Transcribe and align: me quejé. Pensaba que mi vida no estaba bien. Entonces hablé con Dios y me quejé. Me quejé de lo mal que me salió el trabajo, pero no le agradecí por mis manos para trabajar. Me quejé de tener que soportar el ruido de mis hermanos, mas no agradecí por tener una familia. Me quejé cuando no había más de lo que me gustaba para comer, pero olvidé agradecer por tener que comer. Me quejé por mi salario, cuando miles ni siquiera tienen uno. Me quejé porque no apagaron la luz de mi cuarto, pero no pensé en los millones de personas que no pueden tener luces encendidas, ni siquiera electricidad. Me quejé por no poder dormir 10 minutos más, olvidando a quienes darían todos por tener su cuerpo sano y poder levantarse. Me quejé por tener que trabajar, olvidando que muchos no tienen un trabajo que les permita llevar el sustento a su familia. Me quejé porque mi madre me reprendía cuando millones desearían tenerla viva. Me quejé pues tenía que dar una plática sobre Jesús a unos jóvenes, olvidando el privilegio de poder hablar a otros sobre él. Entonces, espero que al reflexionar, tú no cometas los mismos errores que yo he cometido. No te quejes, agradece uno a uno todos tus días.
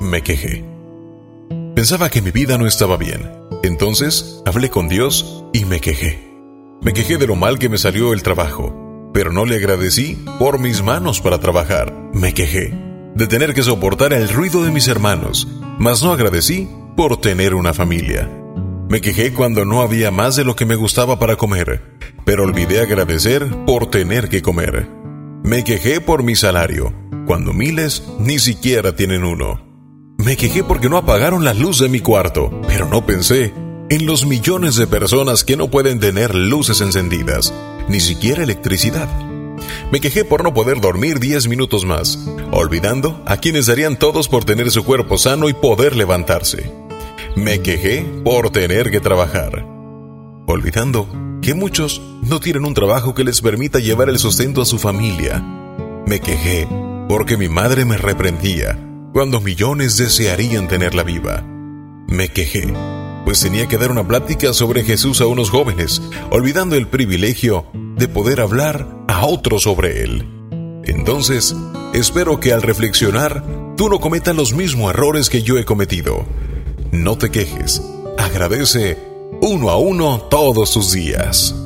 me 0.00 0.22
quejé. 0.22 0.64
Pensaba 1.74 2.10
que 2.10 2.22
mi 2.22 2.30
vida 2.30 2.58
no 2.58 2.66
estaba 2.66 2.96
bien. 2.96 3.30
Entonces 3.62 4.42
hablé 4.46 4.70
con 4.70 4.88
Dios 4.88 5.44
y 5.52 5.64
me 5.64 5.80
quejé. 5.80 6.18
Me 6.82 6.92
quejé 6.92 7.18
de 7.18 7.26
lo 7.26 7.36
mal 7.36 7.58
que 7.58 7.68
me 7.68 7.78
salió 7.78 8.12
el 8.12 8.22
trabajo, 8.22 9.10
pero 9.12 9.32
no 9.32 9.44
le 9.44 9.56
agradecí 9.56 10.16
por 10.38 10.58
mis 10.58 10.82
manos 10.82 11.20
para 11.20 11.38
trabajar. 11.38 11.92
Me 12.12 12.34
quejé 12.34 12.72
de 13.14 13.26
tener 13.26 13.52
que 13.52 13.64
soportar 13.64 14.12
el 14.12 14.28
ruido 14.28 14.62
de 14.62 14.70
mis 14.70 14.86
hermanos, 14.86 15.48
mas 15.78 16.04
no 16.04 16.12
agradecí 16.12 16.68
por 16.96 17.20
tener 17.20 17.54
una 17.54 17.74
familia. 17.74 18.30
Me 18.88 19.00
quejé 19.00 19.34
cuando 19.34 19.64
no 19.64 19.82
había 19.82 20.10
más 20.10 20.36
de 20.36 20.44
lo 20.44 20.54
que 20.54 20.64
me 20.64 20.76
gustaba 20.76 21.18
para 21.18 21.36
comer, 21.36 21.82
pero 22.24 22.44
olvidé 22.44 22.80
agradecer 22.80 23.46
por 23.66 23.90
tener 23.90 24.28
que 24.28 24.40
comer. 24.40 24.88
Me 25.42 25.64
quejé 25.64 26.00
por 26.00 26.22
mi 26.22 26.36
salario, 26.36 26.94
cuando 27.26 27.52
miles 27.52 28.04
ni 28.20 28.38
siquiera 28.38 28.94
tienen 28.94 29.24
uno. 29.24 29.67
Me 30.18 30.36
quejé 30.36 30.64
porque 30.64 30.88
no 30.88 30.96
apagaron 30.96 31.44
la 31.44 31.54
luz 31.54 31.78
de 31.78 31.88
mi 31.88 32.00
cuarto, 32.00 32.50
pero 32.66 32.88
no 32.88 33.06
pensé 33.06 33.54
en 33.88 34.04
los 34.04 34.26
millones 34.26 34.74
de 34.74 34.88
personas 34.88 35.44
que 35.44 35.56
no 35.56 35.70
pueden 35.70 36.00
tener 36.00 36.34
luces 36.34 36.80
encendidas, 36.80 37.54
ni 37.88 38.00
siquiera 38.00 38.42
electricidad. 38.42 39.08
Me 39.92 40.00
quejé 40.00 40.24
por 40.24 40.42
no 40.42 40.52
poder 40.52 40.80
dormir 40.80 41.20
10 41.20 41.46
minutos 41.46 41.84
más, 41.84 42.18
olvidando 42.50 43.22
a 43.26 43.36
quienes 43.36 43.66
darían 43.66 43.96
todos 43.96 44.28
por 44.28 44.44
tener 44.44 44.72
su 44.72 44.84
cuerpo 44.84 45.18
sano 45.18 45.48
y 45.48 45.52
poder 45.52 45.94
levantarse. 45.94 46.74
Me 47.36 47.62
quejé 47.62 48.04
por 48.24 48.50
tener 48.50 48.90
que 48.90 49.00
trabajar, 49.00 49.64
olvidando 50.48 51.08
que 51.40 51.54
muchos 51.54 52.02
no 52.22 52.40
tienen 52.40 52.64
un 52.64 52.74
trabajo 52.74 53.14
que 53.14 53.22
les 53.22 53.40
permita 53.40 53.78
llevar 53.78 54.08
el 54.08 54.18
sustento 54.18 54.62
a 54.62 54.66
su 54.66 54.80
familia. 54.80 55.38
Me 56.06 56.18
quejé 56.18 56.66
porque 57.08 57.36
mi 57.36 57.48
madre 57.48 57.84
me 57.84 57.96
reprendía 57.96 58.84
cuando 59.18 59.40
millones 59.40 59.96
desearían 59.96 60.68
tenerla 60.68 61.02
viva. 61.02 61.42
Me 62.06 62.28
quejé 62.28 62.72
pues 63.24 63.40
tenía 63.40 63.66
que 63.66 63.76
dar 63.76 63.90
una 63.90 64.06
plática 64.06 64.52
sobre 64.52 64.84
Jesús 64.84 65.20
a 65.20 65.26
unos 65.26 65.50
jóvenes, 65.50 66.00
olvidando 66.30 66.76
el 66.76 66.86
privilegio 66.86 67.66
de 67.96 68.06
poder 68.06 68.40
hablar 68.40 68.86
a 69.08 69.26
otros 69.26 69.64
sobre 69.64 70.04
él. 70.04 70.24
Entonces, 70.84 71.52
espero 71.94 72.38
que 72.38 72.52
al 72.52 72.62
reflexionar, 72.62 73.44
tú 73.76 73.88
no 73.88 73.98
cometas 73.98 74.36
los 74.36 74.52
mismos 74.52 74.94
errores 74.94 75.28
que 75.28 75.42
yo 75.42 75.58
he 75.58 75.64
cometido. 75.64 76.24
No 76.92 77.18
te 77.18 77.30
quejes, 77.30 77.82
agradece 78.18 78.98
uno 79.42 79.70
a 79.70 79.78
uno 79.78 80.28
todos 80.30 80.70
tus 80.70 80.92
días. 80.92 81.57